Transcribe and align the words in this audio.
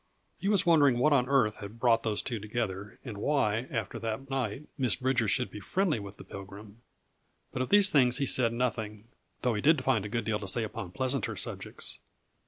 He 0.39 0.47
was 0.47 0.65
wondering 0.65 0.97
what 0.97 1.13
on 1.13 1.29
earth 1.29 1.57
had 1.57 1.79
brought 1.79 2.01
those 2.01 2.23
two 2.23 2.39
together 2.39 2.97
and 3.05 3.19
why, 3.19 3.67
after 3.69 3.99
that 3.99 4.31
night, 4.31 4.67
Miss 4.75 4.95
Bridger 4.95 5.27
should 5.27 5.51
be 5.51 5.59
friendly 5.59 5.99
with 5.99 6.17
the 6.17 6.23
Pilgrim; 6.23 6.81
but 7.51 7.61
of 7.61 7.69
these 7.69 7.91
things 7.91 8.17
he 8.17 8.25
said 8.25 8.51
nothing, 8.51 9.09
though 9.43 9.53
he 9.53 9.61
did 9.61 9.83
find 9.83 10.03
a 10.03 10.09
good 10.09 10.25
deal 10.25 10.39
to 10.39 10.47
say 10.47 10.63
upon 10.63 10.89
pleasanter 10.89 11.35
subjects. 11.35 11.99